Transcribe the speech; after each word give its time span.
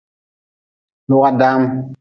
Lua 1.09 1.29
daam. 1.39 1.63